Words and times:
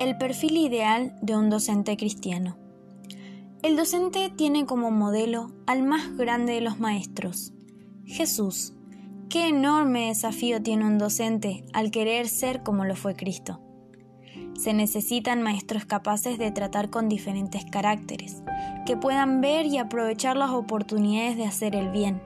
El 0.00 0.16
perfil 0.16 0.56
ideal 0.58 1.16
de 1.22 1.36
un 1.36 1.50
docente 1.50 1.96
cristiano. 1.96 2.56
El 3.62 3.76
docente 3.76 4.30
tiene 4.30 4.64
como 4.64 4.92
modelo 4.92 5.50
al 5.66 5.82
más 5.82 6.16
grande 6.16 6.52
de 6.52 6.60
los 6.60 6.78
maestros, 6.78 7.52
Jesús. 8.04 8.74
Qué 9.28 9.48
enorme 9.48 10.06
desafío 10.06 10.62
tiene 10.62 10.84
un 10.84 10.98
docente 10.98 11.64
al 11.72 11.90
querer 11.90 12.28
ser 12.28 12.62
como 12.62 12.84
lo 12.84 12.94
fue 12.94 13.16
Cristo. 13.16 13.60
Se 14.56 14.72
necesitan 14.72 15.42
maestros 15.42 15.84
capaces 15.84 16.38
de 16.38 16.52
tratar 16.52 16.90
con 16.90 17.08
diferentes 17.08 17.64
caracteres, 17.64 18.44
que 18.86 18.96
puedan 18.96 19.40
ver 19.40 19.66
y 19.66 19.78
aprovechar 19.78 20.36
las 20.36 20.50
oportunidades 20.50 21.36
de 21.36 21.44
hacer 21.44 21.74
el 21.74 21.90
bien, 21.90 22.22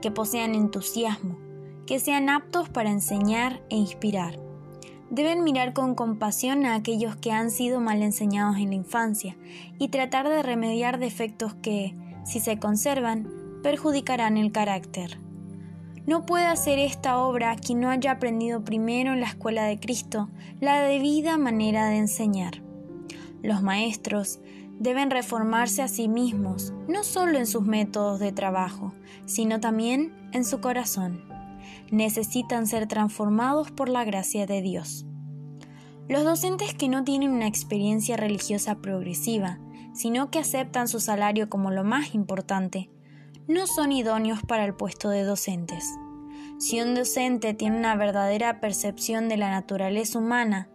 que 0.00 0.12
posean 0.12 0.54
entusiasmo, 0.54 1.36
que 1.84 1.98
sean 1.98 2.28
aptos 2.28 2.68
para 2.68 2.90
enseñar 2.90 3.60
e 3.70 3.76
inspirar 3.76 4.47
Deben 5.10 5.42
mirar 5.42 5.72
con 5.72 5.94
compasión 5.94 6.66
a 6.66 6.74
aquellos 6.74 7.16
que 7.16 7.32
han 7.32 7.50
sido 7.50 7.80
mal 7.80 8.02
enseñados 8.02 8.58
en 8.58 8.68
la 8.68 8.74
infancia 8.74 9.36
y 9.78 9.88
tratar 9.88 10.28
de 10.28 10.42
remediar 10.42 10.98
defectos 10.98 11.54
que, 11.54 11.94
si 12.24 12.40
se 12.40 12.58
conservan, 12.58 13.26
perjudicarán 13.62 14.36
el 14.36 14.52
carácter. 14.52 15.18
No 16.06 16.26
puede 16.26 16.44
hacer 16.44 16.78
esta 16.78 17.18
obra 17.18 17.56
quien 17.56 17.80
no 17.80 17.88
haya 17.88 18.12
aprendido 18.12 18.64
primero 18.64 19.14
en 19.14 19.20
la 19.20 19.26
escuela 19.26 19.64
de 19.64 19.80
Cristo 19.80 20.28
la 20.60 20.80
debida 20.82 21.38
manera 21.38 21.86
de 21.86 21.96
enseñar. 21.96 22.62
Los 23.42 23.62
maestros 23.62 24.40
deben 24.78 25.10
reformarse 25.10 25.82
a 25.82 25.88
sí 25.88 26.08
mismos, 26.08 26.74
no 26.86 27.02
solo 27.02 27.38
en 27.38 27.46
sus 27.46 27.62
métodos 27.62 28.20
de 28.20 28.32
trabajo, 28.32 28.92
sino 29.24 29.58
también 29.58 30.14
en 30.32 30.44
su 30.44 30.60
corazón 30.60 31.37
necesitan 31.90 32.66
ser 32.66 32.86
transformados 32.86 33.70
por 33.70 33.88
la 33.88 34.04
gracia 34.04 34.46
de 34.46 34.62
Dios. 34.62 35.06
Los 36.08 36.24
docentes 36.24 36.74
que 36.74 36.88
no 36.88 37.04
tienen 37.04 37.32
una 37.32 37.46
experiencia 37.46 38.16
religiosa 38.16 38.76
progresiva, 38.76 39.58
sino 39.92 40.30
que 40.30 40.38
aceptan 40.38 40.88
su 40.88 41.00
salario 41.00 41.48
como 41.48 41.70
lo 41.70 41.84
más 41.84 42.14
importante, 42.14 42.90
no 43.46 43.66
son 43.66 43.92
idóneos 43.92 44.40
para 44.42 44.64
el 44.64 44.74
puesto 44.74 45.10
de 45.10 45.24
docentes. 45.24 45.84
Si 46.58 46.80
un 46.80 46.94
docente 46.94 47.54
tiene 47.54 47.78
una 47.78 47.96
verdadera 47.96 48.60
percepción 48.60 49.28
de 49.28 49.36
la 49.36 49.50
naturaleza 49.50 50.18
humana 50.18 50.68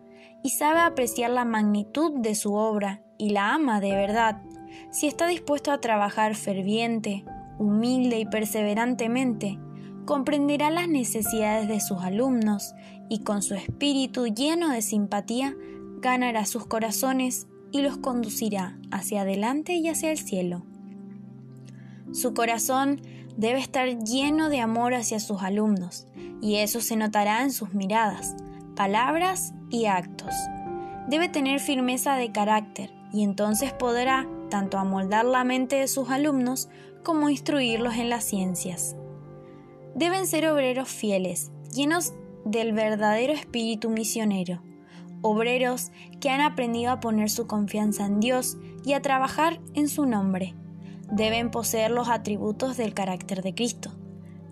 y 0.43 0.49
sabe 0.49 0.79
apreciar 0.79 1.31
la 1.31 1.45
magnitud 1.45 2.19
de 2.19 2.35
su 2.35 2.53
obra 2.53 3.03
y 3.17 3.29
la 3.29 3.53
ama 3.53 3.79
de 3.79 3.91
verdad, 3.91 4.41
si 4.91 5.07
está 5.07 5.27
dispuesto 5.27 5.71
a 5.71 5.81
trabajar 5.81 6.35
ferviente, 6.35 7.25
humilde 7.59 8.19
y 8.19 8.25
perseverantemente, 8.25 9.59
comprenderá 10.05 10.69
las 10.69 10.87
necesidades 10.87 11.67
de 11.67 11.79
sus 11.79 12.01
alumnos 12.01 12.73
y 13.09 13.19
con 13.19 13.41
su 13.41 13.55
espíritu 13.55 14.27
lleno 14.27 14.69
de 14.69 14.81
simpatía 14.81 15.55
ganará 16.01 16.45
sus 16.45 16.65
corazones 16.65 17.47
y 17.71 17.81
los 17.81 17.97
conducirá 17.97 18.77
hacia 18.91 19.21
adelante 19.21 19.75
y 19.75 19.87
hacia 19.87 20.11
el 20.11 20.17
cielo. 20.17 20.63
Su 22.11 22.33
corazón 22.33 23.01
debe 23.37 23.59
estar 23.59 23.87
lleno 24.03 24.49
de 24.49 24.59
amor 24.59 24.93
hacia 24.93 25.19
sus 25.19 25.41
alumnos, 25.41 26.07
y 26.41 26.57
eso 26.57 26.81
se 26.81 26.95
notará 26.95 27.41
en 27.41 27.51
sus 27.51 27.73
miradas, 27.73 28.35
palabras 28.75 29.53
y 29.71 29.85
actos. 29.85 30.33
Debe 31.07 31.29
tener 31.29 31.59
firmeza 31.59 32.15
de 32.15 32.31
carácter, 32.31 32.93
y 33.11 33.23
entonces 33.23 33.73
podrá 33.73 34.27
tanto 34.49 34.77
amoldar 34.77 35.25
la 35.25 35.43
mente 35.43 35.77
de 35.77 35.87
sus 35.87 36.09
alumnos 36.09 36.69
como 37.03 37.29
instruirlos 37.29 37.95
en 37.95 38.09
las 38.09 38.23
ciencias 38.23 38.95
deben 39.95 40.27
ser 40.27 40.47
obreros 40.47 40.89
fieles, 40.89 41.51
llenos 41.73 42.13
del 42.45 42.73
verdadero 42.73 43.33
espíritu 43.33 43.89
misionero, 43.89 44.61
obreros 45.21 45.91
que 46.19 46.29
han 46.29 46.41
aprendido 46.41 46.91
a 46.91 46.99
poner 46.99 47.29
su 47.29 47.47
confianza 47.47 48.05
en 48.05 48.19
Dios 48.19 48.57
y 48.85 48.93
a 48.93 49.01
trabajar 49.01 49.59
en 49.73 49.87
su 49.87 50.05
nombre. 50.05 50.55
Deben 51.11 51.51
poseer 51.51 51.91
los 51.91 52.09
atributos 52.09 52.77
del 52.77 52.93
carácter 52.93 53.41
de 53.41 53.53
Cristo, 53.53 53.91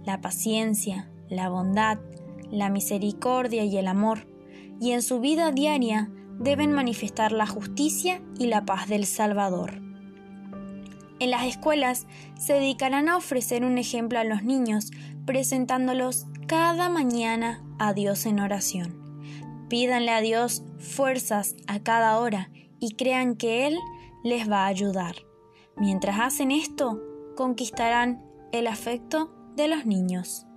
la 0.04 0.22
paciencia, 0.22 1.10
la 1.30 1.50
bondad, 1.50 2.00
la 2.50 2.70
misericordia 2.70 3.64
y 3.64 3.78
el 3.78 3.88
amor, 3.88 4.28
y 4.80 4.92
en 4.92 5.02
su 5.02 5.20
vida 5.20 5.52
diaria 5.52 6.12
deben 6.40 6.72
manifestar 6.72 7.32
la 7.32 7.48
justicia 7.48 8.22
y 8.40 8.48
la 8.48 8.66
paz 8.66 8.88
del 8.88 9.06
Salvador. 9.06 9.91
En 11.22 11.30
las 11.30 11.46
escuelas 11.46 12.08
se 12.36 12.54
dedicarán 12.54 13.08
a 13.08 13.16
ofrecer 13.16 13.64
un 13.64 13.78
ejemplo 13.78 14.18
a 14.18 14.24
los 14.24 14.42
niños, 14.42 14.90
presentándolos 15.28 16.26
cada 16.48 16.90
mañana 16.90 17.64
a 17.78 17.94
Dios 17.94 18.26
en 18.26 18.40
oración. 18.40 19.00
Pídanle 19.70 20.10
a 20.10 20.22
Dios 20.22 20.64
fuerzas 20.80 21.56
a 21.68 21.80
cada 21.80 22.18
hora 22.18 22.50
y 22.80 22.96
crean 22.96 23.36
que 23.36 23.68
Él 23.68 23.78
les 24.24 24.50
va 24.50 24.64
a 24.64 24.70
ayudar. 24.70 25.14
Mientras 25.78 26.20
hacen 26.20 26.50
esto, 26.50 27.00
conquistarán 27.36 28.26
el 28.52 28.66
afecto 28.66 29.32
de 29.56 29.68
los 29.68 29.86
niños. 29.86 30.48